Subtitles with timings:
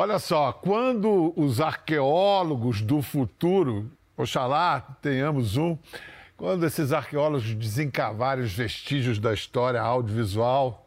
[0.00, 5.76] Olha só, quando os arqueólogos do futuro, oxalá tenhamos um,
[6.36, 10.86] quando esses arqueólogos desencavarem os vestígios da história audiovisual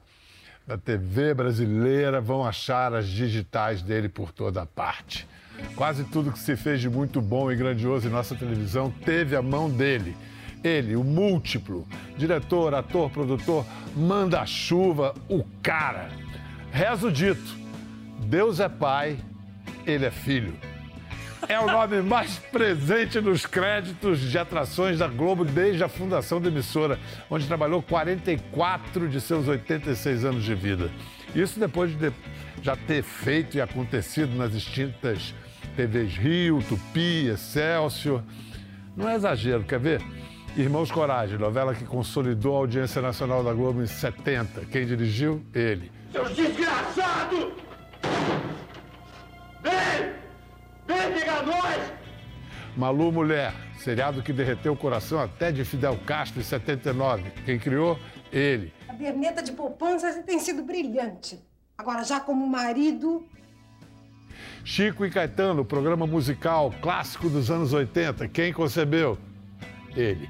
[0.65, 5.27] da TV brasileira, vão achar as digitais dele por toda parte.
[5.75, 9.41] Quase tudo que se fez de muito bom e grandioso em nossa televisão teve a
[9.41, 10.15] mão dele.
[10.63, 11.85] Ele, o múltiplo,
[12.15, 16.07] diretor, ator, produtor, manda-chuva, o cara.
[16.71, 17.60] Rezo dito,
[18.31, 19.17] Deus é pai,
[19.85, 20.53] ele é filho.
[21.49, 26.47] É o nome mais presente nos créditos de atrações da Globo desde a fundação da
[26.47, 26.97] emissora,
[27.29, 30.89] onde trabalhou 44 de seus 86 anos de vida.
[31.35, 32.13] Isso depois de
[32.61, 35.35] já ter feito e acontecido nas extintas
[35.75, 38.23] TVs Rio, Tupi, Excelsior.
[38.95, 40.01] Não é exagero, quer ver?
[40.55, 44.67] Irmãos Coragem, novela que consolidou a audiência nacional da Globo em 70.
[44.71, 45.43] Quem dirigiu?
[45.53, 45.91] Ele.
[46.13, 47.70] Seu desgraçado!
[49.61, 50.13] Vem!
[50.87, 51.93] Vem pegar nós!
[52.75, 57.31] Malu Mulher, seriado que derreteu o coração até de Fidel Castro em 79.
[57.45, 57.99] Quem criou?
[58.31, 58.73] Ele.
[58.87, 61.39] A caderneta de poupança tem sido brilhante.
[61.77, 63.27] Agora, já como marido,
[64.63, 68.27] Chico e Caetano, programa musical clássico dos anos 80.
[68.27, 69.17] Quem concebeu?
[69.95, 70.29] Ele.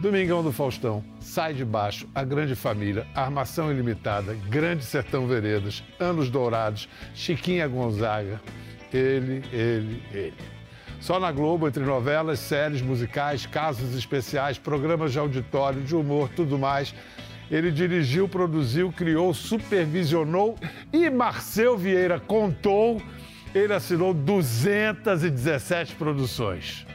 [0.00, 6.30] Domingão do Faustão, Sai de Baixo, A Grande Família, Armação Ilimitada, Grande Sertão Veredas, Anos
[6.30, 8.40] Dourados, Chiquinha Gonzaga.
[8.92, 10.34] Ele, ele, ele.
[11.00, 16.56] Só na Globo, entre novelas, séries, musicais, casos especiais, programas de auditório, de humor, tudo
[16.56, 16.94] mais.
[17.50, 20.56] Ele dirigiu, produziu, criou, supervisionou
[20.92, 23.02] e Marcel Vieira contou.
[23.52, 26.86] Ele assinou 217 produções.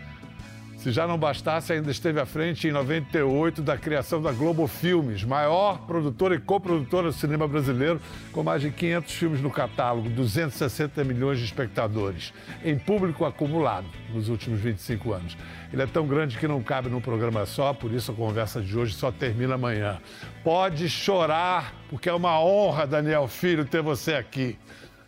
[0.83, 5.23] Se já não bastasse, ainda esteve à frente em 98 da criação da Globo Filmes,
[5.23, 8.01] maior produtora e coprodutora do cinema brasileiro,
[8.33, 12.33] com mais de 500 filmes no catálogo, 260 milhões de espectadores,
[12.65, 15.37] em público acumulado nos últimos 25 anos.
[15.71, 18.77] Ele é tão grande que não cabe num programa só, por isso a conversa de
[18.77, 20.01] hoje só termina amanhã.
[20.43, 24.59] Pode chorar, porque é uma honra, Daniel Filho, ter você aqui.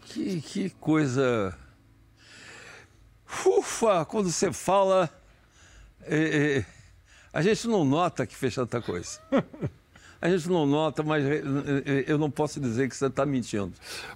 [0.05, 1.53] Que, que coisa.
[3.45, 5.11] Ufa, quando você fala.
[6.07, 6.65] É, é,
[7.33, 9.19] a gente não nota que fez tanta coisa.
[10.21, 13.73] A gente não nota, mas é, é, eu não posso dizer que você está mentindo.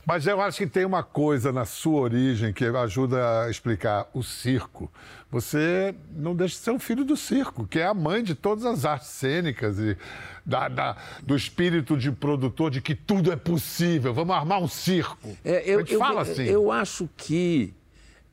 [0.08, 4.24] Mas eu acho que tem uma coisa na sua origem que ajuda a explicar o
[4.24, 4.92] circo.
[5.30, 8.66] Você não deixa de ser um filho do circo, que é a mãe de todas
[8.66, 9.96] as artes cênicas e
[10.44, 14.12] da, da- do espírito de produtor de que tudo é possível.
[14.12, 15.38] Vamos armar um circo.
[15.46, 16.44] É, eu, a gente eu- fala assim.
[16.46, 17.72] eu acho que,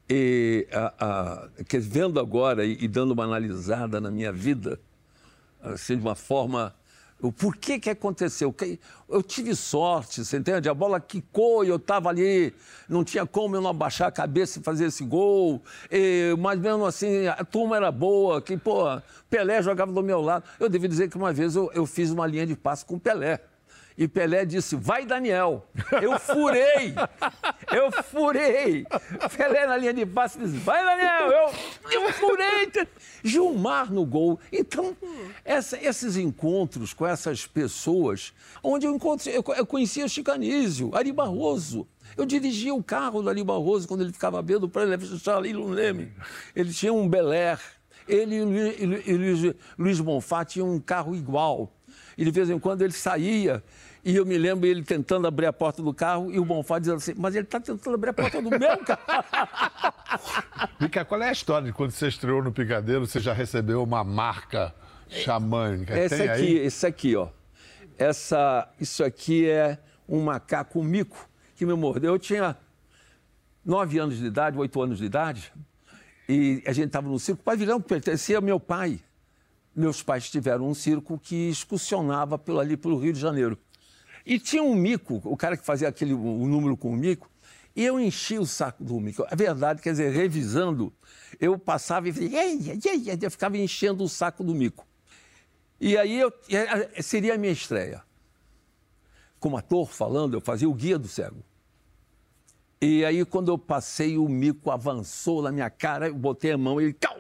[0.09, 4.81] eh, a- a- que vendo agora e, e dando uma analisada na minha vida,
[5.63, 6.75] assim, de uma forma.
[7.19, 8.55] O porquê que aconteceu?
[9.09, 10.69] Eu tive sorte, você entende?
[10.69, 12.53] A bola quicou e eu estava ali,
[12.87, 15.63] não tinha como eu não abaixar a cabeça e fazer esse gol.
[15.91, 18.85] Eh, mas mesmo assim, a turma era boa, que, pô,
[19.31, 20.45] Pelé jogava do meu lado.
[20.61, 23.41] Eu devo dizer que uma vez eu, eu fiz uma linha de passe com Pelé.
[23.99, 25.67] E Pelé disse: Vai, Daniel.
[26.03, 26.95] Eu furei.
[27.73, 28.85] Eu furei.
[29.37, 31.31] Pelé na linha de passe disse: Vai, Daniel.
[31.91, 32.71] Eu, eu furei.
[33.25, 34.39] Gilmar no gol.
[34.53, 34.95] Então,
[35.45, 41.87] essa- esses encontros com essas pessoas, onde eu encontrei, eu, eu conhecia Chicanísio, Ari Barroso.
[42.17, 46.13] Eu dirigia o carro do Ari Barroso quando ele ficava bêbado para ele Charlie Leme.
[46.55, 47.59] Ele tinha um Bel Air.
[48.07, 51.73] Ele e Luiz, Luiz Bonfá tinham um carro igual.
[52.17, 53.63] E de vez em quando ele saía
[54.07, 56.99] e eu me lembro ele tentando abrir a porta do carro e o Bonfá dizendo
[56.99, 59.03] assim, mas ele está tentando abrir a porta do meu carro.
[60.79, 64.05] Mica, qual é a história de quando você estreou no Picadeiro, você já recebeu uma
[64.05, 64.73] marca
[65.09, 65.99] xamânica?
[65.99, 66.57] Esse Tem aqui, aí?
[66.59, 67.31] esse aqui, ó.
[67.99, 69.77] Essa, isso aqui é
[70.09, 72.13] um macaco mico que me mordeu.
[72.13, 72.57] Eu tinha
[73.65, 75.53] nove anos de idade, oito anos de idade,
[76.29, 77.43] e a gente estava no circo.
[77.43, 79.01] Pavilhão pertencia ao meu pai.
[79.75, 83.59] Meus pais tiveram um circo que excursionava pelo, ali pelo Rio de Janeiro.
[84.27, 87.31] E tinha um mico, o cara que fazia aquele o número com o mico,
[87.77, 89.25] e eu enchi o saco do mico.
[89.31, 90.93] A verdade, quer dizer, revisando,
[91.39, 92.13] eu passava e
[93.23, 94.85] eu ficava enchendo o saco do mico.
[95.81, 98.03] E aí eu, eh, seria a minha estreia.
[99.39, 101.45] Como ator falando, eu fazia o guia do cego.
[102.81, 106.81] E aí, quando eu passei, o mico avançou na minha cara, eu botei a mão
[106.81, 106.93] e ele.
[106.95, 107.17] Cau!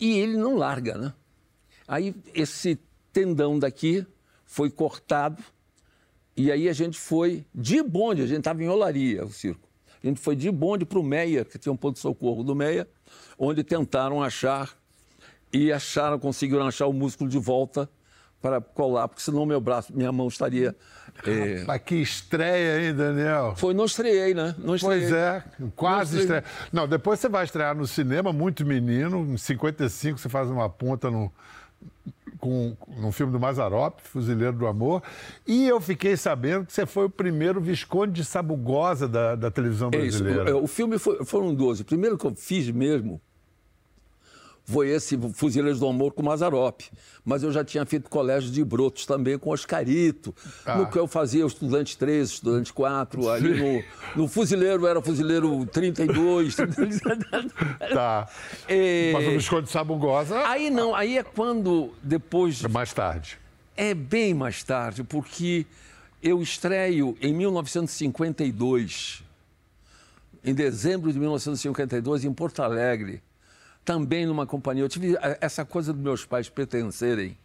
[0.00, 1.14] E ele não larga, né?
[1.86, 2.78] Aí esse
[3.12, 4.06] tendão daqui
[4.44, 5.42] foi cortado.
[6.36, 9.68] E aí a gente foi de bonde, a gente estava em Olaria, o circo.
[10.02, 12.54] A gente foi de bonde para o Meia, que tinha um ponto de socorro do
[12.54, 12.88] Meia,
[13.38, 14.74] onde tentaram achar
[15.52, 17.88] e acharam, conseguiram achar o músculo de volta
[18.40, 20.74] para colar, porque senão meu braço, minha mão estaria.
[21.26, 21.62] É...
[21.64, 23.54] Mas que estreia, hein, Daniel?
[23.56, 24.54] Foi, não estreiei, né?
[24.58, 25.00] Não estreiei.
[25.00, 25.44] Pois é,
[25.76, 26.44] quase Não estreia.
[26.72, 29.30] Não, depois você vai estrear no cinema, muito menino.
[29.30, 31.30] Em 55 você faz uma ponta no,
[32.40, 35.02] com, no filme do Mazarop, Fuzileiro do Amor.
[35.46, 39.90] E eu fiquei sabendo que você foi o primeiro Visconde de Sabugosa da, da televisão
[39.92, 40.22] É isso.
[40.24, 40.56] brasileira.
[40.56, 41.82] O, o filme foi, foram 12.
[41.82, 43.20] O primeiro que eu fiz mesmo
[44.64, 46.80] foi esse Fuzileiros do Amor com Mazarop.
[47.24, 50.34] Mas eu já tinha feito colégio de brotos também com Oscarito.
[50.64, 50.76] Ah.
[50.78, 53.28] No que eu fazia o Estudante 3, Estudante 4.
[53.30, 53.82] Ali
[54.14, 56.56] no, no Fuzileiro era Fuzileiro 32.
[57.92, 58.28] Tá.
[58.68, 63.38] É, Mas o Visconde de Sabugosa Aí não, aí é quando depois é mais tarde.
[63.76, 65.66] é bem mais tarde, porque
[66.22, 69.22] eu estreio em 1952,
[70.44, 73.22] em dezembro de 1952, em Porto Alegre,
[73.84, 74.84] também numa companhia.
[74.84, 77.36] Eu tive essa coisa dos meus pais pertencerem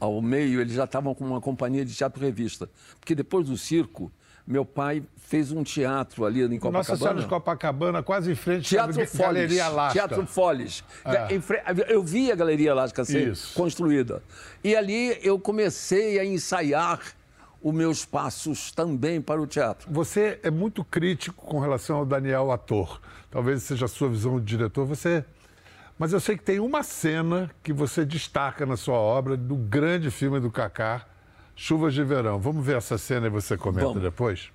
[0.00, 2.68] ao meio, eles já estavam com uma companhia de teatro-revista.
[2.98, 4.10] Porque depois do circo,
[4.46, 6.78] meu pai fez um teatro ali em Copacabana.
[6.78, 9.18] Nossa Senhora de Copacabana, quase em frente Teatro à Foles.
[9.18, 9.92] Galeria Lasca.
[9.98, 10.84] Teatro Foles.
[11.04, 11.40] É.
[11.40, 13.54] Fre- Eu vi a Galeria Lasca ser Isso.
[13.54, 14.22] construída.
[14.62, 17.00] E ali eu comecei a ensaiar
[17.62, 19.90] os meus passos também para o teatro.
[19.90, 23.00] Você é muito crítico com relação ao Daniel ator.
[23.30, 24.84] Talvez seja a sua visão de diretor.
[24.84, 25.24] Você,
[25.98, 30.10] mas eu sei que tem uma cena que você destaca na sua obra do grande
[30.10, 31.06] filme do Kaká,
[31.56, 32.38] Chuvas de Verão.
[32.40, 34.02] Vamos ver essa cena e você comenta Vamos.
[34.02, 34.50] depois.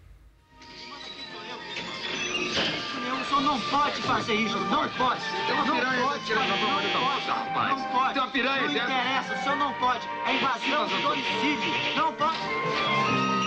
[3.21, 5.21] O senhor não pode fazer isso, não pode.
[5.45, 7.69] Tem uma não piranha pode, tirando a mão não da pode, moça, rapaz.
[7.69, 8.13] Não pode.
[8.13, 8.89] Tem uma piranha Não dentro.
[8.91, 10.07] interessa, o senhor não pode.
[10.25, 11.95] É invasão de domicílio.
[11.95, 13.38] Não pode.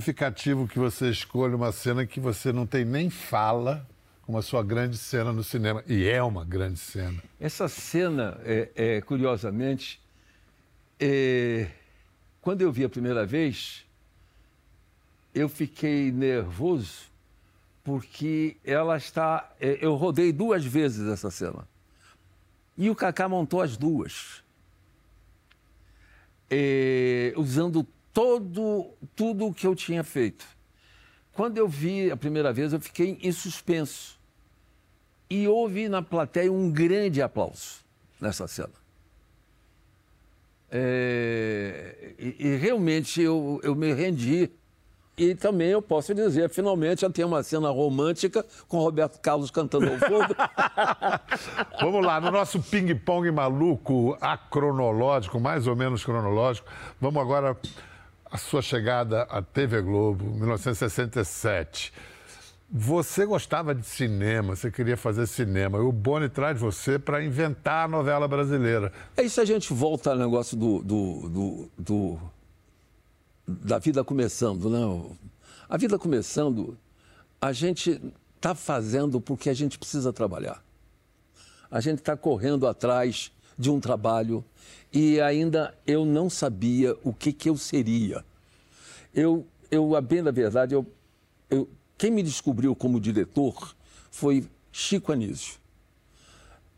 [0.00, 3.86] Significativo que você escolha uma cena que você não tem nem fala,
[4.22, 5.84] como a sua grande cena no cinema.
[5.86, 7.22] E é uma grande cena.
[7.38, 10.00] Essa cena, é, é, curiosamente,
[10.98, 11.68] é,
[12.40, 13.84] quando eu vi a primeira vez,
[15.34, 17.10] eu fiquei nervoso
[17.84, 19.52] porque ela está.
[19.60, 21.68] é, eu rodei duas vezes essa cena.
[22.76, 24.42] E o Kaká montou as duas.
[26.48, 30.44] É, usando todo, tudo o que eu tinha feito.
[31.32, 34.18] Quando eu vi a primeira vez, eu fiquei em suspenso.
[35.28, 37.84] E houve na plateia um grande aplauso
[38.20, 38.80] nessa cena.
[40.70, 44.50] É, e, e realmente eu, eu me rendi.
[45.16, 49.90] E também eu posso dizer, finalmente eu tenho uma cena romântica com Roberto Carlos cantando
[49.90, 50.34] ao fundo.
[51.78, 56.66] Vamos lá, no nosso ping-pong maluco, acronológico, mais ou menos cronológico.
[56.98, 57.54] Vamos agora
[58.30, 61.92] à sua chegada à TV Globo, 1967.
[62.72, 65.78] Você gostava de cinema, você queria fazer cinema.
[65.78, 68.92] E o Boni traz você para inventar a novela brasileira.
[69.16, 72.20] É isso a gente volta ao negócio do, do, do- do-
[73.48, 75.16] da vida começando, né?
[75.68, 76.78] A vida começando,
[77.40, 78.00] a gente
[78.36, 80.62] está fazendo porque a gente precisa trabalhar.
[81.68, 84.42] A gente está correndo atrás de um trabalho
[84.90, 88.24] e ainda eu não sabia o que, que eu seria.
[89.14, 90.86] Eu, eu, a bem da verdade, eu,
[91.50, 93.76] eu, quem me descobriu como diretor
[94.10, 95.60] foi Chico Anísio.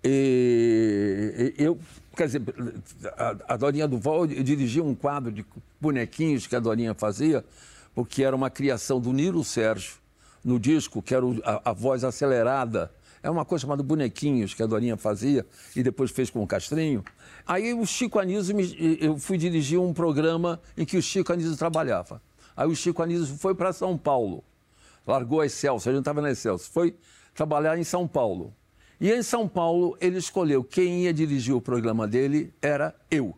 [0.02, 1.78] E, eu,
[2.16, 2.42] quer dizer,
[3.16, 5.46] a, a Dorinha Duval eu dirigia um quadro de
[5.80, 7.44] bonequinhos que a Dorinha fazia,
[7.94, 9.94] porque era uma criação do Nilo Sérgio
[10.44, 12.90] no disco, que era a, a voz acelerada.
[13.23, 17.05] É uma coisa chamada Bonequinhos, que a Dorinha fazia e depois fez com o Castrinho.
[17.47, 21.57] Aí o Chico Anísio, me- eu fui dirigir um programa em que o Chico Anísio
[21.57, 22.21] trabalhava.
[22.57, 24.43] Aí o Chico Anísio foi para São Paulo
[25.07, 26.95] largou a Excelsior, a gente estava na Excelsior, foi
[27.35, 28.55] trabalhar em São Paulo.
[29.00, 33.37] E em São Paulo, ele escolheu quem ia dirigir o programa dele era eu.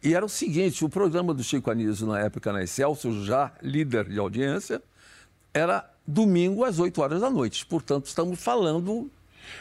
[0.00, 4.08] E era o seguinte, o programa do Chico Anísio, na época na Excelsior, já líder
[4.08, 4.80] de audiência,
[5.52, 7.64] era domingo às 8 horas da noite.
[7.66, 9.10] Portanto, estamos falando...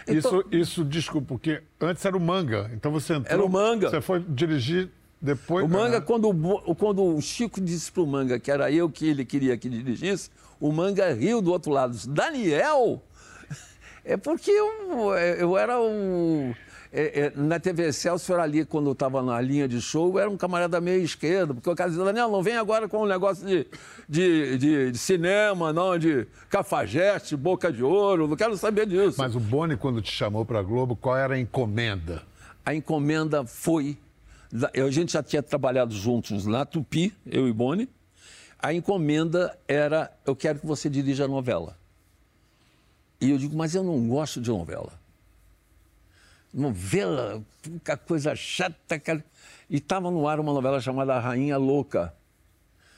[0.07, 2.69] Então, Isso, isso, desculpa, porque antes era o manga.
[2.73, 3.33] Então você entrou.
[3.33, 3.89] Era o Manga.
[3.89, 6.05] Você foi dirigir Depois- o Manga, Aham.
[6.05, 10.29] quando, quando o Chico disse pro Manga que era eu que ele queria que dirigisse,
[10.59, 11.97] o Manga riu do outro lado.
[12.07, 13.01] Daniel?
[14.03, 16.55] É porque eu, eu era um.
[16.93, 20.35] É, é, na TV Excelsior ali, quando eu estava na linha de show, era um
[20.35, 23.65] camarada meio esquerdo, porque o cara dizia, Daniel, não vem agora com um negócio de,
[24.09, 29.15] de, de- de cinema, não, de cafajeste, boca de ouro, não quero saber disso.
[29.17, 32.23] Mas o Boni, quando te chamou para Globo, qual era a encomenda?
[32.65, 33.97] a encomenda foi.
[34.53, 37.89] A gente já tinha trabalhado juntos na Tupi, eu e Boni.
[38.59, 41.75] A encomenda era: eu quero que você dirija a novela.
[43.19, 44.91] E eu digo, mas eu não gosto de novela.
[46.53, 49.01] Novela, puta coisa chata.
[49.69, 52.13] E estava no ar uma novela chamada Rainha Louca.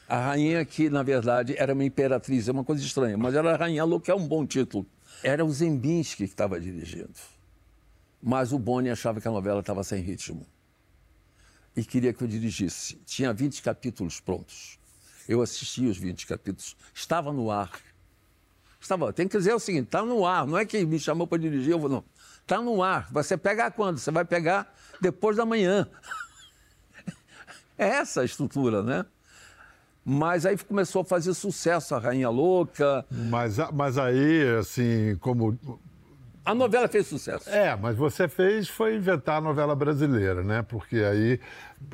[0.07, 3.57] A rainha que, na verdade, era uma imperatriz, é uma coisa estranha, mas era a
[3.57, 4.85] Rainha Louca, é um bom título.
[5.23, 7.13] Era o Zembinski que estava dirigindo.
[8.21, 10.45] Mas o Boni achava que a novela estava sem ritmo.
[11.75, 12.95] E queria que eu dirigisse.
[13.05, 14.77] Tinha 20 capítulos prontos.
[15.27, 16.75] Eu assisti os 20 capítulos.
[16.93, 17.71] Estava no ar.
[18.79, 20.45] Estava, tem que dizer o seguinte, está no ar.
[20.45, 22.03] Não é que me chamou para dirigir, eu vou, não.
[22.43, 23.07] Está no ar.
[23.11, 23.97] Você pega quando?
[23.97, 24.71] Você vai pegar
[25.01, 25.87] depois da manhã.
[27.75, 29.03] É essa a estrutura, né?
[30.05, 33.03] Mas aí começou a fazer sucesso a Rainha Louca.
[33.09, 35.57] Mas, mas aí, assim, como.
[36.45, 37.49] A novela fez sucesso.
[37.49, 40.61] É, mas você fez foi inventar a novela brasileira, né?
[40.61, 41.39] Porque aí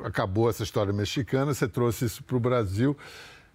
[0.04, 2.96] acabou essa história mexicana, você trouxe isso para o Brasil.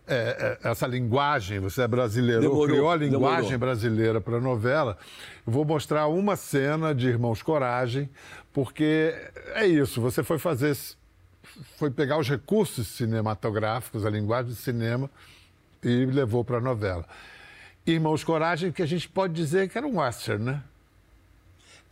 [0.07, 3.59] É, é, essa linguagem, você é brasileiro, Demorou, criou a linguagem demorou.
[3.59, 4.97] brasileira para a novela.
[5.45, 8.07] Eu vou mostrar uma cena de Irmãos Coragem,
[8.53, 9.15] porque
[9.55, 10.77] é isso, você foi fazer,
[11.77, 15.09] foi pegar os recursos cinematográficos, a linguagem do cinema,
[15.83, 17.05] e levou para a novela.
[17.85, 20.63] Irmãos Coragem, que a gente pode dizer que era um western, né?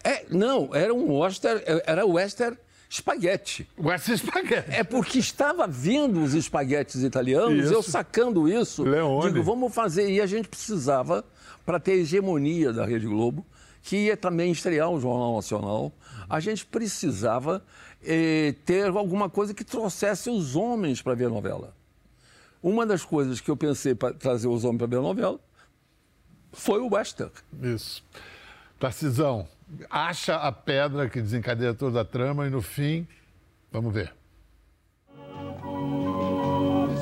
[0.04, 2.58] É, não, era um western, era western
[2.94, 3.68] espaguete.
[3.78, 4.72] Western Spaghetti.
[4.72, 7.74] É porque estava vendo os espaguetes italianos, Isso.
[7.74, 9.32] eu sacando isso, Leone.
[9.32, 10.12] digo, vamos fazer.
[10.12, 11.26] E a gente precisava,
[11.66, 13.44] para ter hegemonia da Rede Globo,
[13.82, 15.92] que ia também estrear o Jornal Nacional,
[16.30, 17.66] a gente precisava
[18.06, 21.76] eh, ter alguma coisa que trouxesse os homens para ver a novela.
[22.62, 25.40] Uma das coisas que eu pensei para trazer os homens para ver a novela
[26.52, 27.32] foi o western.
[27.62, 28.04] Isso.
[28.80, 29.48] Tarcisão,
[29.90, 33.08] acha a pedra que desencadeia toda a trama e no fim,
[33.72, 34.14] vamos ver.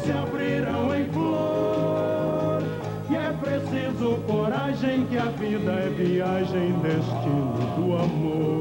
[0.03, 2.61] se abrirão em flor.
[3.09, 8.51] E é preciso coragem que a vida é viagem, destino do amor.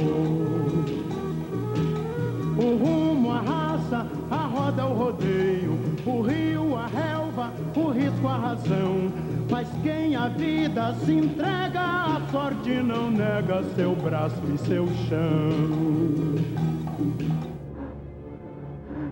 [2.58, 8.36] O rumo, a raça, a roda, o rodeio, o rio, a relva, o risco, a
[8.36, 9.29] razão.
[9.60, 16.38] Mas quem a vida se entrega, a sorte não nega seu braço e seu chão.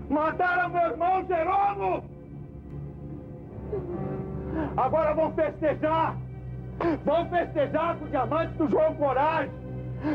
[0.09, 2.03] Mataram meu irmão Jerônimo!
[4.79, 6.17] Agora vão festejar!
[7.05, 9.53] Vão festejar com o diamante do João Coragem!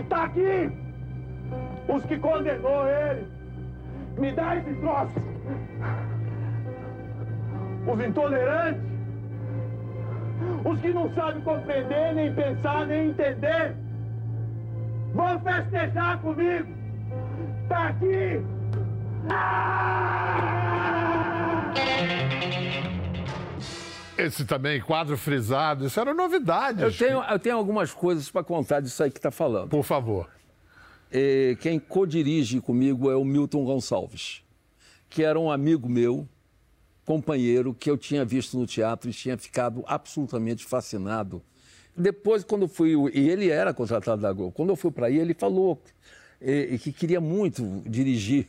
[0.09, 0.71] Tá aqui!
[1.87, 3.27] Os que condenou ele!
[4.17, 5.13] Me dá esse troço!
[7.85, 8.92] Os intolerantes!
[10.65, 13.75] Os que não sabem compreender, nem pensar, nem entender!
[15.13, 16.67] Vão festejar comigo!
[17.67, 18.41] Tá aqui!
[24.17, 26.81] Esse também, quadro frisado, isso era novidade.
[26.81, 29.69] Eu tenho, eu tenho algumas coisas para contar disso aí que está falando.
[29.69, 30.29] Por favor.
[31.11, 34.43] Eh, quem co-dirige comigo é o Milton Gonçalves,
[35.09, 36.27] que era um amigo meu,
[37.05, 41.41] companheiro, que eu tinha visto no teatro e tinha ficado absolutamente fascinado.
[41.95, 42.93] Depois, quando fui.
[43.13, 44.51] E ele era contratado da Globo.
[44.51, 45.79] Quando eu fui para aí, ele falou
[46.41, 48.47] eh, que queria muito dirigir.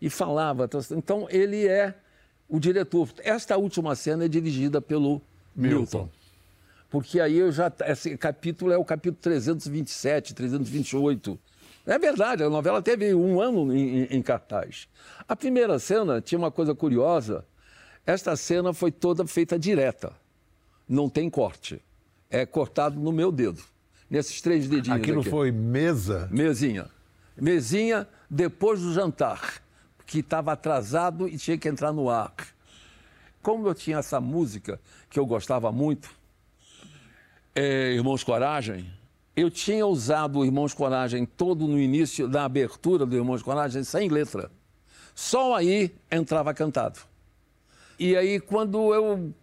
[0.00, 0.68] E falava.
[0.96, 1.92] Então, ele é
[2.48, 3.08] o diretor.
[3.24, 5.20] Esta última cena é dirigida pelo
[5.56, 5.78] Milton.
[5.78, 6.08] Milton.
[6.88, 7.72] Porque aí eu já.
[7.86, 11.38] Esse capítulo é o capítulo 327, 328.
[11.84, 14.86] É verdade, a novela teve um ano em, em- em cartaz.
[15.26, 17.44] A primeira cena tinha uma coisa curiosa.
[18.08, 20.14] Esta cena foi toda feita direta.
[20.88, 21.78] Não tem corte.
[22.30, 23.62] É cortado no meu dedo.
[24.08, 24.98] Nesses três dedinhos.
[24.98, 25.28] Aquilo aqui.
[25.28, 26.26] foi mesa.
[26.32, 26.88] Mesinha.
[27.36, 29.62] Mesinha depois do jantar,
[30.06, 32.32] que estava atrasado e tinha que entrar no ar.
[33.42, 36.08] Como eu tinha essa música que eu gostava muito,
[37.54, 38.90] é, Irmãos Coragem,
[39.36, 44.08] eu tinha usado o Irmãos Coragem todo no início da abertura do Irmãos Coragem sem
[44.08, 44.50] letra.
[45.14, 47.00] Só aí entrava cantado.
[47.98, 49.34] E aí, quando eu,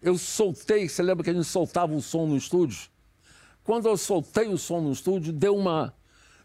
[0.00, 2.88] eu soltei, você lembra que a gente soltava o som no estúdio?
[3.64, 5.92] Quando eu soltei o som no estúdio, deu uma,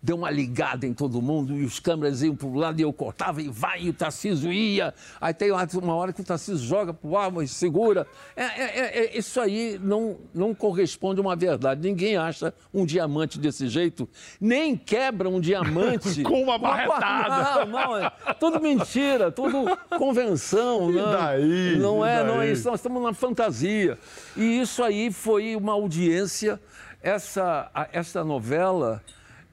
[0.02, 2.94] deu uma ligada em todo mundo e os câmeras iam para o lado e eu
[2.94, 4.94] cortava e vai, e o Tarcísio ia.
[5.20, 8.08] Aí tem uma hora que o Tarcísio joga para o ar, mas segura.
[8.36, 11.82] É, é, é, isso aí não, não corresponde a uma verdade.
[11.82, 14.08] Ninguém acha um diamante desse jeito,
[14.40, 17.66] nem quebra um diamante Com uma barretada.
[17.66, 20.92] Não, não, é tudo mentira, tudo convenção.
[20.92, 21.78] não, daí?
[21.78, 22.52] Não E é, não é daí?
[22.52, 22.70] isso.
[22.70, 23.98] Nós estamos na fantasia.
[24.36, 26.60] E isso aí foi uma audiência.
[27.02, 29.02] Essa, essa novela,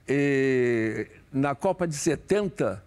[0.08, 2.82] eh, na Copa de 70,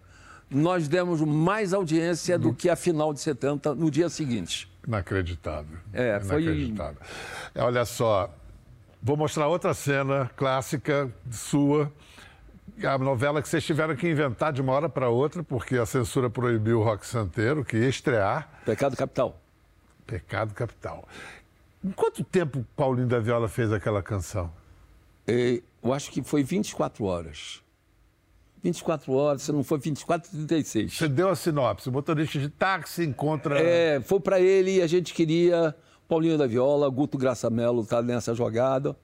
[0.50, 4.70] nós demos mais audiência do que a final de 70 no dia seguinte.
[4.86, 5.78] Inacreditável.
[5.92, 7.00] É, foi- Inacreditável.
[7.54, 8.34] É, Olha só,
[9.02, 11.92] vou mostrar outra cena clássica sua.
[12.82, 16.30] A novela que vocês tiveram que inventar de uma hora para outra, porque a censura
[16.30, 19.38] proibiu o Rock Santeiro, que ia estrear Pecado capital.
[20.06, 21.06] Pecado Capital.
[21.84, 24.50] Em quanto tempo Paulinho da Viola fez aquela canção?
[25.82, 27.62] Eu acho que foi 24 horas.
[28.62, 30.92] 24 horas, se não foi 24, 36.
[30.92, 31.88] Você deu a sinopse.
[31.88, 33.58] O motorista de táxi encontra.
[33.58, 35.74] É, foi para ele e a gente queria
[36.10, 38.96] Paulinho da Viola, Guto Graça Mello tá nessa jogada.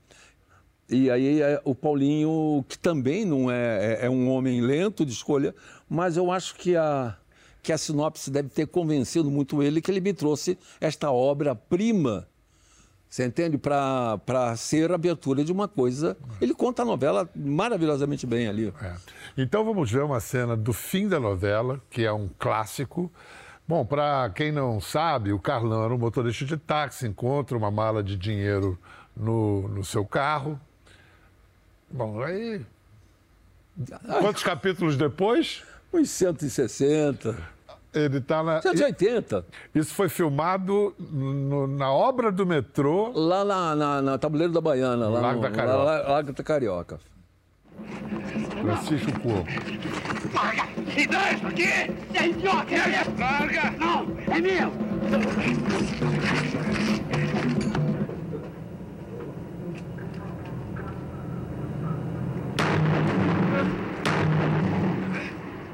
[0.88, 5.12] E aí é, o Paulinho, que também não é, é, é um homem lento de
[5.12, 5.54] escolha,
[5.88, 7.16] mas eu acho que a,
[7.62, 12.28] que a sinopse deve ter convencido muito ele que ele me trouxe esta obra-prima,
[13.16, 13.56] você entende?
[13.56, 16.18] Para ser a abertura de uma coisa.
[16.38, 18.74] Ele conta a novela maravilhosamente bem ali.
[18.82, 18.94] É.
[19.38, 23.10] Então vamos ver uma cena do fim da novela, que é um clássico.
[23.66, 28.02] Bom, para quem não sabe, o Carlão era um motorista de táxi, encontra uma mala
[28.02, 28.78] de dinheiro
[29.16, 30.60] no, no seu carro.
[31.90, 32.60] Bom, aí.
[34.20, 35.64] Quantos capítulos depois?
[35.90, 37.34] Uns 160,
[37.96, 38.60] Ele está na.
[38.60, 39.44] 180.
[39.74, 43.10] Isso foi filmado no- na obra do metrô.
[43.14, 45.82] Lá na, na, na Tabuleiro da Baiana, lá Lago no da Carioca.
[45.84, 47.00] lá- Lago da Carioca.
[48.62, 49.46] Francisco Cuoco.
[50.34, 50.64] Larga!
[50.94, 51.66] Me dá isso aqui!
[52.10, 52.74] Você é idiota!
[52.74, 53.70] É Larga!
[53.78, 54.06] Não!
[54.34, 54.72] É meu!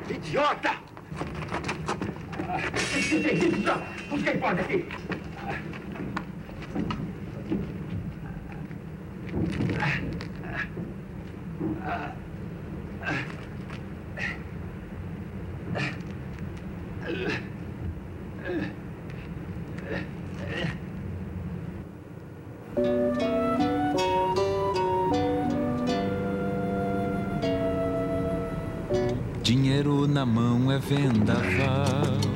[0.08, 0.81] Idiota!
[3.12, 3.74] Que isso?
[4.08, 4.86] Busca porta aqui!
[29.42, 32.31] Dinheiro na mão é vendaval,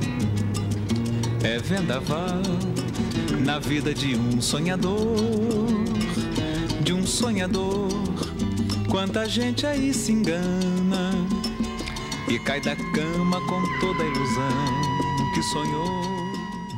[1.47, 2.43] é vendaval
[3.45, 5.17] na vida de um sonhador,
[6.83, 7.89] de um sonhador.
[8.91, 11.13] Quanta gente aí se engana
[12.29, 16.07] e cai da cama com toda a ilusão que sonhou.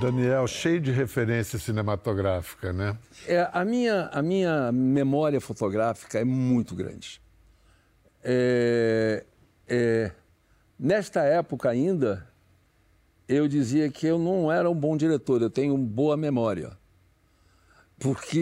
[0.02, 2.96] Daniel, cheio de referência cinematográfica, né?
[3.26, 7.22] É, a, minha, a minha memória fotográfica é muito grande.
[8.22, 9.24] É,
[9.66, 10.12] é,
[10.78, 12.27] nesta época ainda,
[13.28, 16.76] eu dizia que eu não era um bom diretor, eu tenho boa memória.
[17.98, 18.38] Porque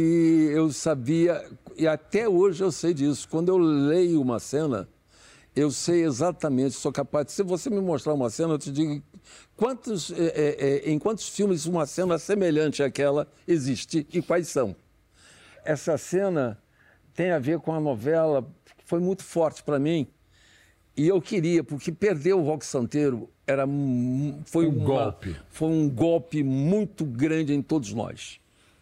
[0.55, 1.45] eu sabia,
[1.77, 4.89] e até hoje eu sei disso, quando eu leio uma cena,
[5.57, 7.33] eu sei exatamente, sou capaz.
[7.33, 9.03] Se você me mostrar uma cena, eu te digo
[9.57, 14.77] quantos, é, é, é, em quantos filmes uma cena semelhante àquela existe e quais são.
[15.65, 16.63] Essa cena
[17.15, 18.47] tem a ver com a novela
[18.77, 20.07] que foi muito forte para mim.
[20.97, 23.65] E eu queria, porque perder o Rock Santeiro era,
[24.47, 25.37] foi Um uma- golpe.
[25.51, 28.41] Foi um golpe muito grande em todos nós.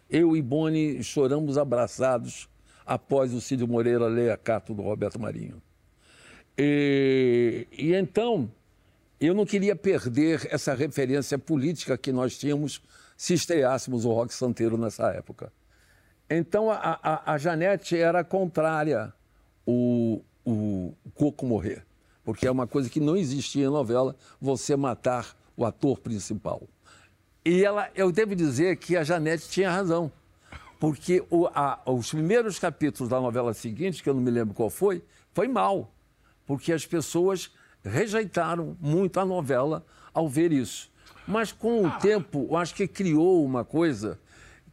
[0.09, 2.47] Eu e Boni choramos abraçados
[2.85, 5.61] após o Cid Moreira ler a carta do Roberto Marinho.
[6.57, 8.49] E, e então,
[9.19, 12.81] eu não queria perder essa referência política que nós tínhamos
[13.17, 15.51] se estreássemos o Rock Santeiro nessa época.
[16.29, 19.13] Então, a, a, a Janete era contrária
[19.65, 21.83] o, o Coco morrer,
[22.25, 26.63] porque é uma coisa que não existia em novela, você matar o ator principal.
[27.45, 30.11] E ela, eu devo dizer que a Janete tinha razão,
[30.79, 34.69] porque o- a- os primeiros capítulos da novela seguinte, que eu não me lembro qual
[34.69, 35.93] foi, foi mal,
[36.47, 37.51] porque as pessoas
[37.83, 40.89] rejeitaram muito a novela ao ver isso.
[41.27, 44.19] Mas com o tempo, eu acho que criou uma coisa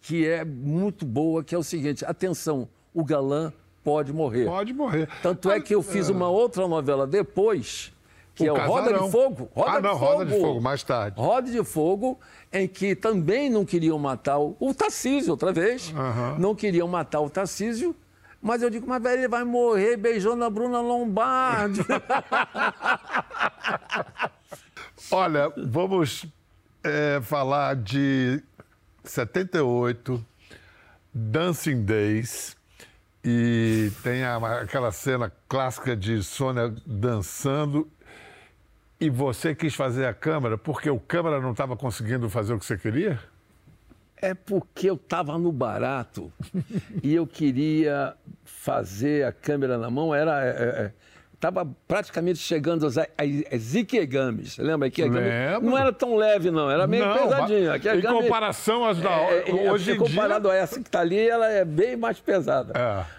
[0.01, 3.53] que é muito boa, que é o seguinte: atenção, o galã
[3.85, 4.45] pode morrer.
[4.47, 5.09] Pode morrer.
[5.23, 7.93] Tanto é que eu fiz uma outra novela depois,
[8.35, 9.07] que O é o Roda Casarão.
[9.07, 9.49] de Fogo.
[9.55, 10.05] Roda Ah, de não, Fogo.
[10.13, 11.21] Roda de Fogo, mais tarde.
[11.21, 12.19] Roda de Fogo,
[12.53, 15.93] em que também não queriam matar o, o Tarcísio outra vez.
[15.97, 16.37] Aham.
[16.39, 17.95] Não queriam matar o Tarcísio.
[18.45, 21.81] Mas eu digo, mas velho, ele vai morrer beijando a Bruna Lombardi.
[25.11, 26.27] Olha, vamos
[26.83, 28.43] é, falar de
[29.05, 30.25] 78,
[31.15, 32.57] Dancing Days.
[33.25, 37.89] E tem a- aquela cena clássica de Sônia dançando.
[39.01, 42.65] E você quis fazer a câmera porque o câmera não estava conseguindo fazer o que
[42.65, 43.19] você queria?
[44.17, 46.33] É porque eu estava no barato
[47.03, 50.15] e eu queria fazer a câmera na mão.
[50.15, 50.93] Era
[51.43, 54.57] estava praticamente chegando às, às Ikegamis.
[54.59, 55.19] Lembra Ikegami?
[55.19, 55.71] Lembro.
[55.71, 57.75] Não era tão leve não, era meio Não, pesadinha.
[57.77, 60.07] Ikegami- em comparação às da É, é, hoje é, em dia.
[60.09, 62.73] comparado a essa que está ali, ela é bem mais pesada.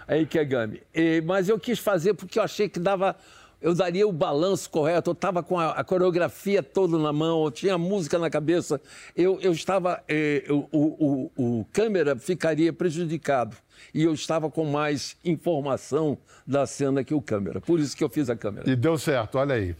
[0.08, 0.14] É.
[0.14, 0.82] A Ikegami.
[0.94, 3.14] E, mas eu quis fazer porque eu achei que dava.
[3.64, 7.50] Eu daria o balanço correto, eu estava com a, a coreografia toda na mão, eu
[7.50, 8.78] tinha a música na cabeça,
[9.16, 10.04] eu, eu estava.
[10.06, 13.56] eh, o, o, o, o câmera ficaria prejudicado.
[13.94, 17.58] E eu estava com mais informação da cena que o câmera.
[17.58, 18.70] Por isso que eu fiz a câmera.
[18.70, 19.74] E deu certo, olha aí.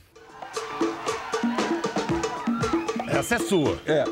[3.08, 3.78] Essa é sua.
[3.84, 4.04] É.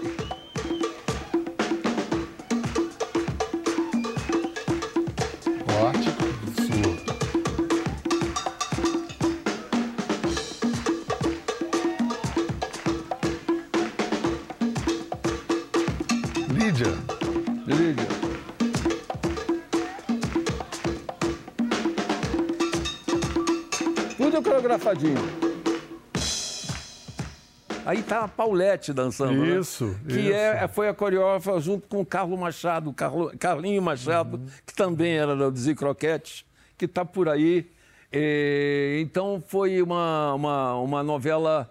[27.84, 29.58] Aí tá a Paulette dançando, né?
[29.58, 30.32] Isso, Que isso.
[30.32, 34.46] É, foi a coreógrafa junto com o Carlos Machado, Carlo- Carlinho Machado, Uhum.
[34.64, 36.44] que também era do Dizzy Croquetes,
[36.78, 37.68] que tá por aí.
[38.12, 41.68] Eh, então foi uma, uma, uma novela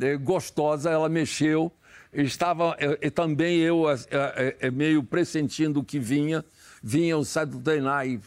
[0.00, 1.70] eh, gostosa, ela mexeu.
[2.14, 6.42] Estava eh, também eu eh, meio pressentindo o que vinha.
[6.82, 8.22] Vinha o Saturday Night.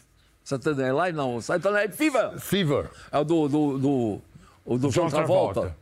[0.50, 2.38] Saturday Night não, o Saturday Night Fever.
[2.40, 2.90] Fever.
[3.12, 4.20] É o do, do, do,
[4.64, 5.60] o do John Travolta.
[5.60, 5.76] Travolta.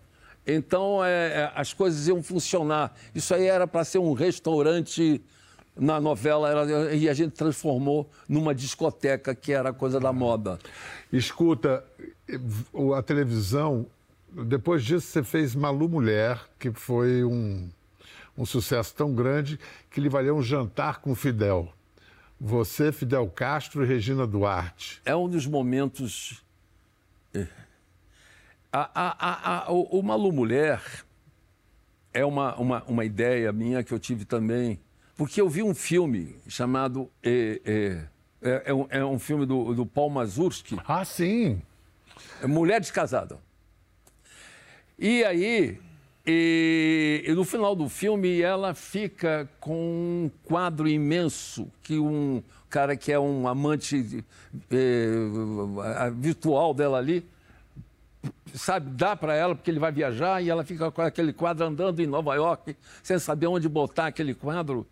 [0.47, 1.11] Então, é,
[1.43, 2.95] é, as coisas iam funcionar.
[3.15, 5.21] Isso aí era para ser um restaurante
[5.77, 10.59] na novela era- e a gente transformou numa discoteca que era coisa da moda.
[11.13, 11.85] Escuta,
[12.73, 13.87] o- a televisão,
[14.31, 17.69] depois disso você fez Malu Mulher, que foi um,
[18.37, 19.59] um sucesso tão grande
[19.91, 21.69] que lhe valeu um jantar com Fidel.
[22.41, 25.01] Você, Fidel Castro e Regina Duarte.
[25.05, 26.45] É um dos momentos.
[27.35, 27.47] eh,
[28.73, 30.81] A, a, a, o, o Malu Mulher
[32.13, 34.79] é uma, uma, uma ideia minha que eu tive também,
[35.17, 37.11] porque eu vi um filme chamado.
[37.23, 38.05] eh, eh,
[38.41, 41.61] é, é um, é um filme do, do Paul Mazursky, Ah, sim.
[42.47, 43.37] Mulher Descasada.
[44.97, 45.81] E aí,
[46.31, 52.95] e, e no final do filme, ela fica com um quadro imenso que um cara
[52.95, 54.23] que é um amante
[54.71, 57.27] eh, virtual dela ali,
[58.53, 61.99] sabe, dá para ela, porque ele vai viajar e ela fica com aquele quadro andando
[62.01, 64.87] em Nova York, sem saber onde botar aquele quadro.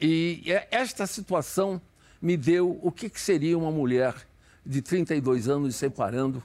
[0.00, 1.80] E é- esta situação
[2.20, 4.16] me deu o que, que seria uma mulher
[4.66, 6.42] de 32 anos se separando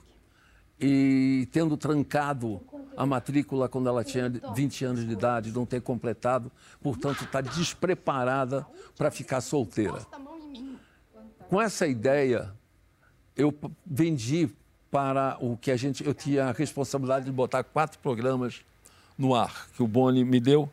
[0.80, 2.62] e tendo trancado
[2.98, 8.66] a matrícula quando ela tinha 20 anos de idade, não ter completado, portanto está despreparada
[8.98, 10.06] para ficar solteira.
[11.48, 12.52] Com essa ideia,
[13.36, 13.54] eu
[13.86, 14.50] vendi
[14.90, 16.06] para o que a gente.
[16.06, 18.62] Eu tinha a responsabilidade de botar quatro programas
[19.18, 20.70] no ar que o Boni me deu,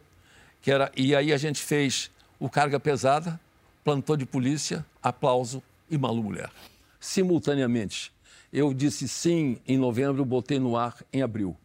[0.62, 2.10] que era e aí a gente fez
[2.40, 3.38] o Carga Pesada,
[3.84, 6.50] Plantão de Polícia, Aplauso e Malu Mulher.
[6.98, 8.12] Simultaneamente.
[8.52, 11.56] Eu disse sim em novembro, botei no ar em abril.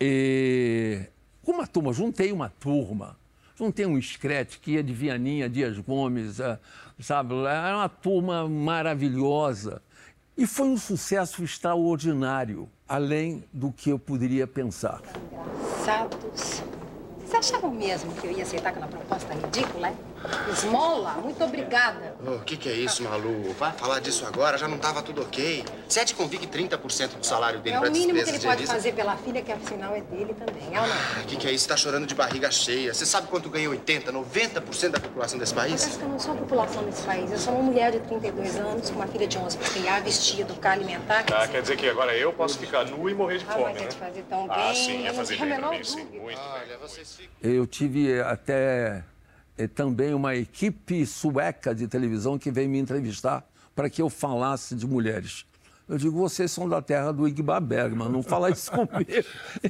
[0.00, 1.02] E
[1.46, 3.16] uma turma, juntei uma turma,
[3.56, 6.58] juntei um escrete que ia de Vianinha, Dias Gomes, eh,
[7.00, 7.34] sabe?
[7.46, 9.82] Era uma turma maravilhosa.
[10.36, 15.02] E foi um sucesso extraordinário, além do que eu poderia pensar.
[15.88, 16.62] Engraçados.
[17.18, 19.96] Vocês achavam mesmo que eu ia aceitar aquela proposta ridícula, é?
[20.50, 22.14] Esmola, muito obrigada.
[22.26, 23.52] O que, que é isso, Malu?
[23.54, 25.64] Vai falar disso agora, já não tava tudo ok.
[25.88, 28.72] Sete convigue 30% do salário dele É pra o mínimo que ele de pode Elisa.
[28.74, 31.22] fazer pela filha, que afinal é dele também, é ou não?
[31.22, 31.68] O que, que é isso?
[31.68, 32.92] Tá chorando de barriga cheia.
[32.92, 35.74] Você sabe quanto ganha 80, 90% da população desse país?
[35.74, 37.30] Acontece que eu não sou a população desse país.
[37.30, 40.54] Eu sou uma mulher de 32 anos, com uma filha de 11 para criar, vestido,
[40.54, 41.24] para alimentar.
[41.32, 43.82] Ah, quer dizer que agora eu posso ficar nu e morrer de Ah, fome, mas
[43.82, 43.88] né?
[43.88, 44.56] te fazer tão bem.
[44.70, 46.04] Ah, sim, ia eu fazer bem pra mim, sim.
[46.04, 46.36] Muito bem.
[46.36, 47.28] Olha, vocês ficam...
[47.50, 49.04] Eu tive até
[49.66, 53.44] também uma equipe sueca de televisão que veio me entrevistar
[53.74, 55.44] para que eu falasse de mulheres.
[55.88, 59.10] Eu digo, vocês são da terra do Igmar Bergman, não fala isso comigo.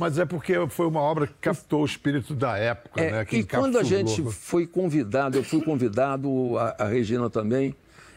[0.00, 3.24] Mas é porque foi uma obra que captou o espírito da época, É, né?
[3.24, 7.72] que e quando a gente foi convidado, eu fui convidado, a, a Regina também,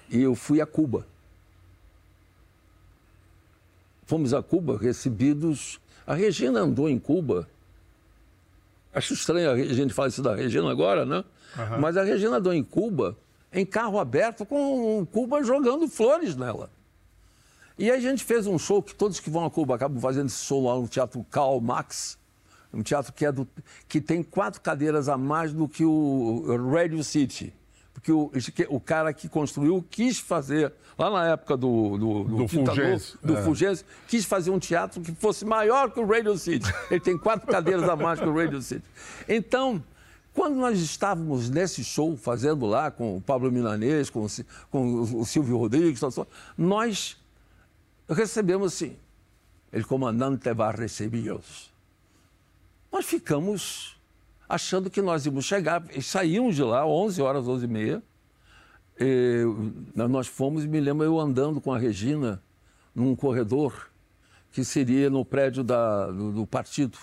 [0.10, 1.06] e eu fui a Cuba.
[4.06, 5.80] fomos a Cuba recebidos.
[6.06, 7.48] A Regina andou em Cuba.
[8.94, 11.24] Acho estranho a gente falar isso da Regina agora, né?
[11.80, 13.18] Mas a Regina andou em Cuba
[13.52, 16.72] em carro aberto com Cuba jogando flores nela.
[17.78, 20.28] E aí a gente fez um show que todos que vão a Cuba acabam fazendo
[20.28, 22.18] esse show lá no Teatro Karl Marx,
[22.74, 23.48] um teatro que, é do,
[23.88, 27.54] que tem quatro cadeiras a mais do que o Radio City.
[28.02, 32.46] Porque o, que- o cara que construiu quis fazer, lá na época do, do, Do
[32.48, 33.44] ditador, do é.
[33.44, 36.68] Fulgêncio, quis fazer um teatro que fosse maior que o Radio City.
[36.90, 38.84] Ele tem quatro cadeiras a mais que o Radio City.
[39.30, 39.84] Então,
[40.34, 44.28] quando nós estávamos nesse show, fazendo lá com o Pablo Milanês, com o,
[44.72, 46.02] com o Silvio Rodrigues,
[46.58, 47.18] nós
[48.10, 48.96] recebemos assim,
[49.72, 51.70] el comandante vai receber-os.
[52.92, 53.96] Nós ficamos
[54.54, 58.04] achando que nós íamos chegar, e saímos de lá 11 horas, 11 e meia.
[59.00, 59.44] E,
[59.96, 62.42] nós fomos, me lembro eu andando com a Regina
[62.94, 63.90] num corredor
[64.52, 66.98] que seria no prédio da- do, do partido.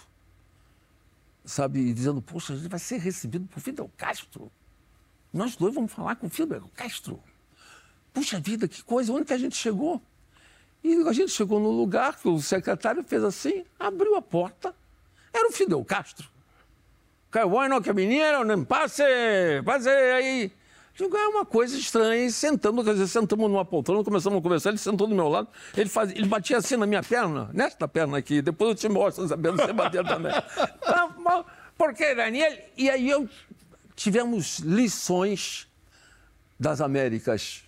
[1.44, 4.52] Sabe, e dizendo, poxa, a gente vai ser recebido por Fidel Castro.
[5.32, 7.18] Nós dois vamos falar com o Fidel Castro.
[8.12, 10.02] Puxa vida, que coisa, onde que a gente chegou?
[10.84, 14.74] E a gente chegou no lugar que o secretário fez assim, abriu a porta,
[15.32, 16.28] era o Fidel Castro.
[17.30, 20.52] Que bueno, que vinieron, passe, passe aí.
[20.96, 24.70] Digo, é uma coisa estranha, e sentando, quer dizer, sentamos numa poltrona, começamos a conversar,
[24.70, 28.18] ele sentou do meu lado, ele, fazia, ele batia assim na minha perna, nesta perna
[28.18, 30.32] aqui, depois eu te mostro, sabendo você bater também.
[30.84, 31.44] Ah, mas
[31.76, 32.52] Por que, Daniel?
[32.76, 33.28] E aí eu
[33.94, 35.68] tivemos lições
[36.58, 37.62] das Américas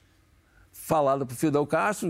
[0.73, 2.09] falada para o Fidel Castro,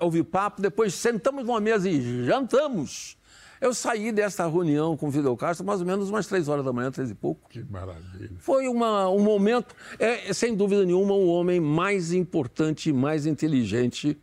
[0.00, 3.17] ouvi papo, depois sentamos numa mesa e jantamos.
[3.60, 6.72] Eu saí dessa reunião com o Fidel Castro mais ou menos umas três horas da
[6.72, 7.48] manhã, três e pouco.
[7.48, 8.30] Que maravilha.
[8.38, 14.16] Foi uma- um momento, é, sem dúvida nenhuma, o homem mais importante mais inteligente,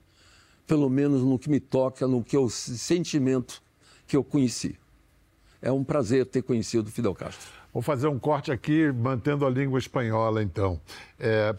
[0.66, 3.62] pelo menos no que me toca, no que eu sentimento
[4.08, 4.78] que eu conheci.
[5.62, 7.48] É um prazer ter conhecido o Fidel Castro.
[7.74, 10.80] Vou fazer um corte aqui, mantendo a língua espanhola, então,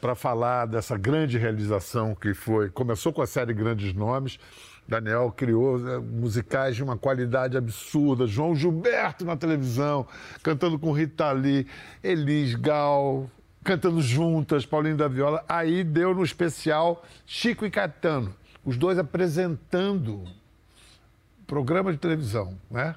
[0.01, 2.71] para falar dessa grande realização que foi.
[2.71, 4.39] Começou com a série Grandes Nomes.
[4.89, 8.27] Daniel criou eh, musicais de uma qualidade absurda.
[8.27, 10.07] João Gilberto na televisão,
[10.43, 11.67] cantando com Rita Lee,
[12.03, 13.29] Elis Gal,
[13.65, 15.45] cantando juntas, Paulinho da Viola.
[15.49, 20.23] Aí deu no especial Chico e Caetano, os dois apresentando
[21.47, 22.95] programa de televisão, né?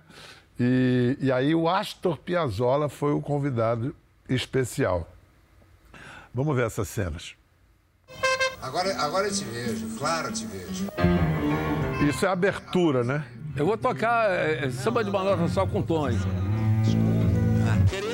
[0.59, 3.95] E, e aí o Astor Piazzolla foi o convidado
[4.27, 5.09] especial.
[6.33, 7.35] Vamos ver essas cenas.
[8.61, 10.87] Agora, agora eu te vejo, claro eu te vejo.
[12.07, 13.23] Isso é abertura, né?
[13.55, 16.17] Eu vou tocar é, samba de manota só com tom aí.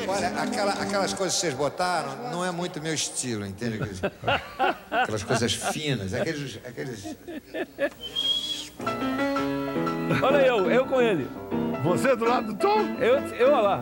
[0.07, 3.79] Olha, aquela- aquelas coisas que vocês botaram não é muito meu estilo, entende?
[4.89, 6.59] Aquelas coisas finas, aqueles.
[6.65, 7.17] aqueles...
[10.21, 11.27] Olha eu, eu com ele.
[11.83, 12.79] Você do lado do Tom?
[12.99, 13.81] Eu, eu olha lá.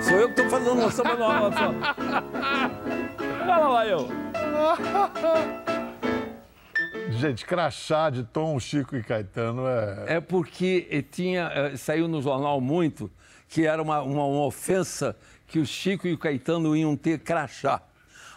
[0.00, 1.72] Sou eu que estou fazendo uma samba no aula só.
[3.44, 4.23] Olha lá eu.
[7.10, 10.16] Gente, crachá de Tom, Chico e Caetano é.
[10.16, 13.10] É porque eh, tinha, eh, saiu no jornal muito
[13.48, 17.82] que era uma, uma, uma ofensa que o Chico e o Caetano iam ter crachá.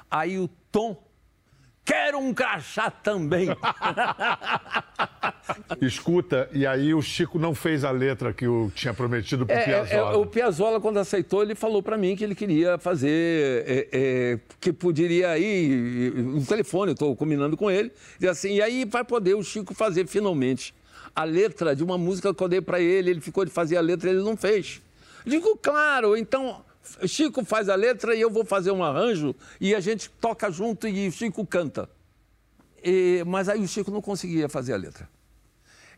[0.10, 1.02] Aí o Tom,
[1.88, 3.48] quero um crachá também.
[5.82, 9.62] Escuta, e aí o Chico não fez a letra que o tinha prometido pro É,
[9.62, 10.14] é, Piazzolla.
[10.14, 14.40] é, o Piazzolla, quando aceitou, ele falou para mim que ele queria fazer, é, é,
[14.60, 19.36] que poderia ir no telefone, estou combinando com ele, e assim, e aí vai poder
[19.36, 20.76] o Chico fazer finalmente
[21.16, 23.82] a letra de uma música que eu dei para ele, ele ficou de fazer a
[23.82, 24.82] letra, ele não fez.
[25.26, 26.62] Digo, claro, então
[27.08, 30.88] Chico faz a letra e eu vou fazer um arranjo e a gente toca junto
[30.88, 31.90] e Chico canta.
[32.84, 35.10] E- mas aí o Chico não conseguia fazer a letra.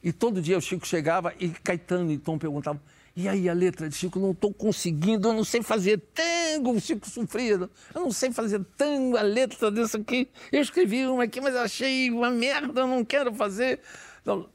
[0.04, 2.82] E todo dia o Chico chegava e Caetano e Tom perguntavam:
[3.16, 4.18] e aí a letra de Chico?
[4.18, 6.72] Não estou conseguindo, eu não sei fazer tango.
[6.72, 10.30] O Chico sofria, eu não sei fazer tango, a letra dessa aqui.
[10.52, 13.82] Eu escrevi uma aqui, mas achei uma merda, eu não quero fazer.
[14.22, 14.50] Então,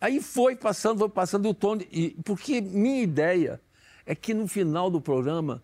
[0.00, 1.78] aí foi passando, foi passando o Tom.
[1.90, 3.60] E, porque minha ideia
[4.04, 5.62] é que no final do programa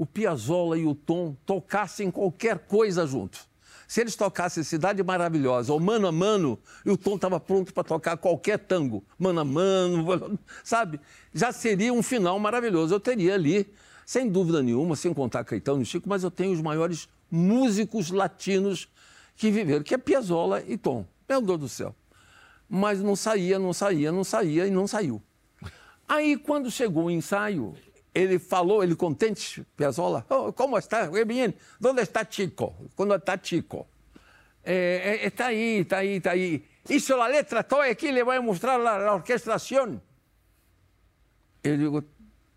[0.00, 3.38] o Piazzolla e o Tom tocassem qualquer coisa junto.
[3.86, 7.84] Se eles tocassem Cidade Maravilhosa ou Mano a Mano, e o Tom estava pronto para
[7.84, 10.98] tocar qualquer tango, Mano a Mano, sabe?
[11.34, 12.94] Já seria um final maravilhoso.
[12.94, 13.70] Eu teria ali,
[14.06, 18.88] sem dúvida nenhuma, sem contar Caetano e Chico, mas eu tenho os maiores músicos latinos
[19.36, 21.04] que viveram, que é Piazzolla e Tom.
[21.28, 21.94] Meu Deus do céu.
[22.66, 25.20] Mas não saía, não saía, não saía e não saiu.
[26.08, 27.74] Aí, quando chegou o ensaio,
[28.14, 31.08] ele falou, ele contente, Piazzolla, oh, como está?
[31.24, 31.54] Bien.
[31.82, 32.74] Onde está Chico?
[32.96, 33.86] Quando está Chico?
[34.64, 36.64] Eh, eh, está ahí, está ahí, está ahí.
[36.88, 40.02] Hizo la letra, estoy aquí, le voy a mostrar la orquestación.
[41.62, 42.02] Eu digo,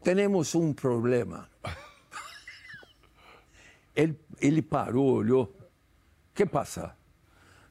[0.01, 1.49] temos um problema.
[3.95, 5.43] ele, ele parou, olhou.
[5.43, 6.95] O que passa?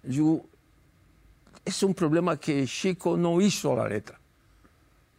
[0.04, 0.50] Eu digo,
[1.64, 4.21] é um problema que Chico não hizo a letra.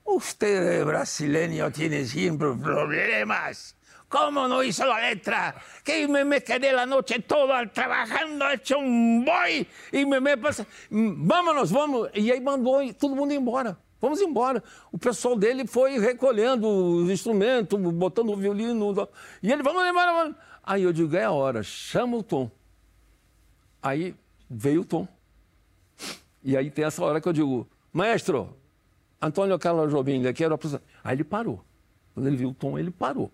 [0.06, 3.76] Usted brasileño tiene siempre problemas.
[4.10, 5.56] ¿Cómo no hizo la letra?
[5.84, 10.68] Que me, me quedé la noche toda trabajando, hecho um boy, e me, me passa.
[10.92, 12.10] Vámonos, vamos.
[12.14, 13.76] E aí mandou todo mundo embora.
[14.00, 14.62] Vamos embora.
[14.92, 18.94] O pessoal dele foi recolhendo os instrumentos, botando o violino.
[19.42, 20.36] E ele, vamos embora, vamos.
[20.62, 22.52] Aí eu digo, é a hora, chama o Tom.
[23.82, 24.14] Aí
[24.48, 25.08] veio o Tom.
[26.44, 28.56] E aí tem essa hora que eu digo, maestro,
[29.26, 30.84] Antônio Carlos Jobim, ele quer apresentar.
[31.02, 31.64] Aí ele parou.
[32.14, 33.32] Quando ele viu o Tom, ele parou.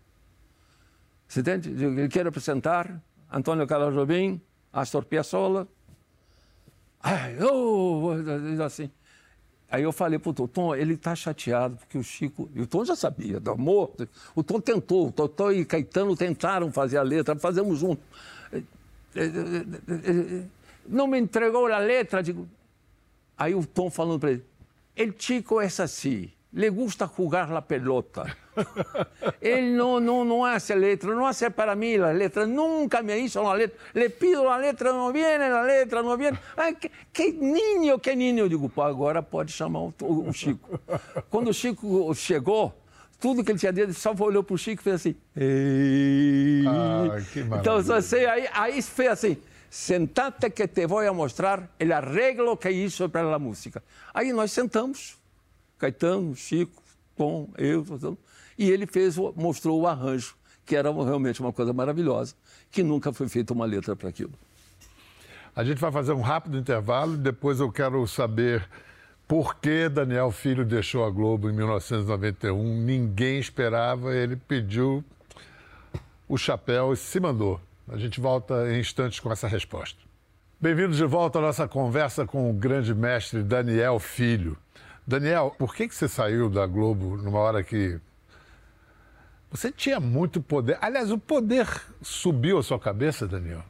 [1.28, 1.69] Você entende?
[1.71, 4.39] Ele quer apresentar Antônio Carlos Jobim,
[4.71, 5.67] Astor Piazzolla.
[7.02, 8.12] Ai, oh,
[8.63, 8.91] assim.
[9.71, 12.49] Aí eu falei pro Tom, Tom, ele tá chateado porque o Chico.
[12.54, 13.91] E o Tom já sabia, do amor.
[14.36, 18.02] O Tom tentou, o Totó e Caetano tentaram fazer a letra, fazemos junto.
[20.88, 22.21] Não me entregou a letra.
[22.21, 22.47] Digo...
[23.38, 24.45] Aí o Tom falando para ele:
[24.99, 28.35] El Chico é assim, le gusta jugar la pelota.
[29.41, 33.39] Ele não, não, não hace letra, não hace para mim a letra, nunca me hizo
[33.39, 33.79] uma letra.
[33.95, 36.38] Le pido a letra, não viene a letra, não viene.
[36.57, 38.39] Ai, que, que ninho, que ninho.
[38.39, 40.77] Eu digo, pô, agora pode chamar o, o Chico.
[41.29, 42.73] Quando o Chico chegou,
[43.21, 45.15] tudo que ele tinha dito, só olhou para o Chico e fez assim.
[46.67, 49.38] Ah, que então, assim, aí, aí fez assim.
[49.69, 53.84] Sentate que te vou mostrar o arreglo que hizo para a música.
[54.13, 55.17] Aí nós sentamos,
[55.77, 56.82] Caetano, Chico,
[57.15, 57.86] Tom, eu,
[58.58, 62.36] e ele fez, mostrou o arranjo, que era realmente uma coisa maravilhosa,
[62.71, 64.34] que nunca foi feita uma letra para aquilo.
[65.55, 68.67] A gente vai fazer um rápido intervalo e depois eu quero saber
[69.27, 72.82] por que Daniel Filho deixou a Globo em 1991.
[72.82, 75.03] Ninguém esperava, ele pediu
[76.27, 77.60] o chapéu e se mandou.
[77.91, 79.99] A gente volta em instantes com essa resposta.
[80.62, 84.56] Bem-vindos de volta à nossa conversa com o grande mestre Daniel Filho.
[85.08, 87.99] Daniel, por que, que você saiu da Globo numa hora que
[89.49, 90.78] você tinha muito poder?
[90.80, 91.67] Aliás, o poder
[91.99, 93.63] subiu a sua cabeça, Daniel?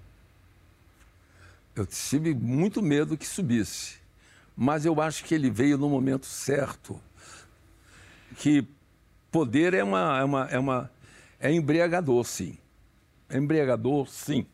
[1.73, 3.99] Eu tive muito medo que subisse,
[4.53, 6.99] mas eu acho que ele veio no momento certo.
[8.35, 8.67] Que
[9.31, 10.91] poder é uma é uma é uma
[11.39, 12.57] é embriagador, sim.
[13.29, 14.45] É embriagador, sim.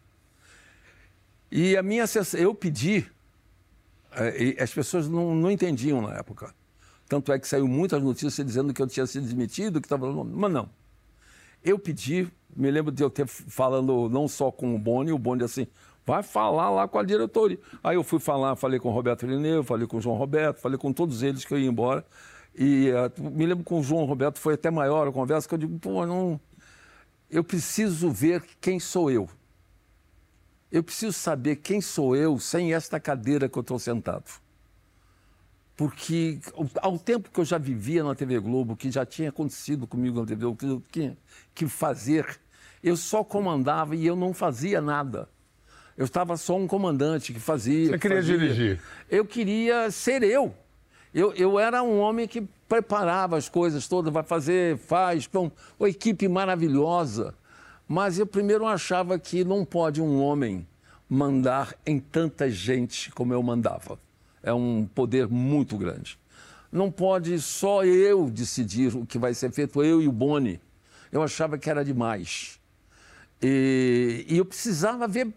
[1.52, 2.06] E a minha
[2.38, 3.06] eu pedi,
[4.14, 6.54] eh, as pessoas não, não entendiam na época.
[7.08, 10.12] Tanto é que saiu muitas notícias dizendo que eu tinha sido demitido, que estava.
[10.24, 10.70] Mas não.
[11.64, 15.44] Eu pedi, me lembro de eu ter falando não só com o Boni, o Boni
[15.44, 15.68] assim,
[16.06, 17.60] vai falar lá com a diretoria.
[17.84, 20.78] Aí eu fui falar, falei com o Roberto Lineu, falei com o João Roberto, falei
[20.78, 22.06] com todos eles que eu ia embora.
[22.58, 25.60] E uh, me lembro com o João Roberto, foi até maior a conversa, que eu
[25.60, 26.40] digo, pô, não.
[27.30, 29.30] Eu preciso ver quem sou eu.
[30.72, 34.46] Eu preciso saber quem sou eu sem esta cadeira que eu estou sentado
[35.76, 36.40] porque
[36.82, 40.26] ao tempo que eu já vivia na TV Globo, que já tinha acontecido comigo na
[40.26, 41.18] TV Globo, que eu tinha
[41.54, 42.40] que fazer,
[42.82, 45.28] eu só comandava e eu não fazia nada.
[45.98, 47.92] Eu estava só um comandante que fazia.
[47.92, 48.38] Você queria fazia.
[48.38, 48.82] dirigir?
[49.10, 50.54] Eu queria ser eu.
[51.14, 51.34] eu.
[51.34, 56.28] Eu era um homem que preparava as coisas todas, vai fazer, faz, com uma equipe
[56.28, 57.34] maravilhosa.
[57.88, 60.68] Mas eu primeiro achava que não pode um homem
[61.08, 64.00] mandar em tanta gente como eu mandava
[64.46, 66.20] é um poder muito grande.
[66.72, 70.62] Não pode só eu decidir o que vai ser feito, eu e o Boni.
[71.12, 72.60] Eu achava que era demais.
[73.42, 75.34] E, e eu precisava ver,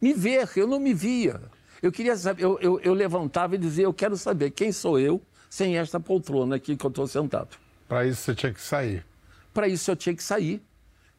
[0.00, 1.40] me ver, eu não me via.
[1.80, 5.20] Eu queria saber, eu, eu, eu levantava e dizia, eu quero saber quem sou eu
[5.52, 7.58] sem esta poltrona aqui que eu estou sentado.
[7.86, 9.04] Para isso você tinha que sair?
[9.52, 10.62] Para isso eu tinha que sair.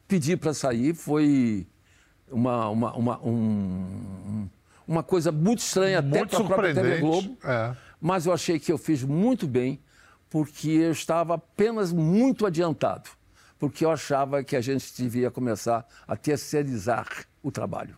[0.08, 1.68] Pedi para sair, foi
[2.28, 4.48] uma, uma, uma um,
[4.88, 7.38] uma coisa muito estranha muito até para a própria TV Globo.
[7.44, 7.76] É.
[8.00, 9.80] Mas eu achei que eu fiz muito bem,
[10.28, 13.08] porque eu estava apenas muito adiantado.
[13.56, 17.06] Porque eu achava que a gente devia começar a terceirizar
[17.40, 17.96] o trabalho.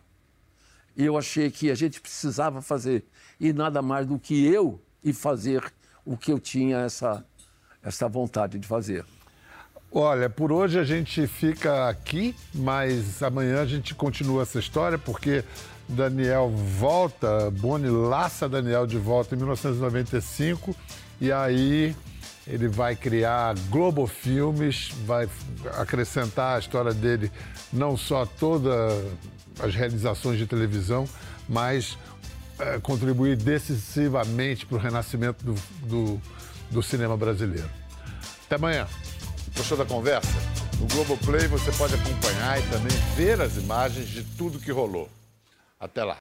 [0.95, 3.07] E eu achei que a gente precisava fazer,
[3.39, 5.73] e nada mais do que eu e fazer
[6.07, 7.23] o que eu tinha essa,
[7.83, 9.03] essa vontade de fazer.
[9.91, 15.43] Olha, por hoje a gente fica aqui, mas amanhã a gente continua essa história, porque
[15.87, 20.75] Daniel volta, Boni laça Daniel de volta em 1995
[21.19, 21.95] e aí
[22.45, 25.27] ele vai criar Globo Filmes, vai
[25.77, 27.31] acrescentar a história dele
[27.71, 29.03] não só todas
[29.59, 31.07] as realizações de televisão,
[31.49, 31.97] mas
[32.59, 35.53] eh, contribuir decisivamente para o renascimento do,
[35.87, 36.21] do,
[36.71, 37.69] do cinema brasileiro.
[38.45, 38.87] Até amanhã.
[39.55, 40.29] Gostou da conversa?
[40.79, 45.09] No Globoplay você pode acompanhar e também ver as imagens de tudo que rolou.
[45.79, 46.17] Até lá.